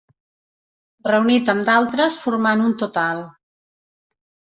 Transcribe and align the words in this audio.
Reunit 1.07 1.51
amb 1.53 1.63
d'altres 1.67 2.17
formant 2.21 2.65
un 2.69 2.73
total. 2.85 3.21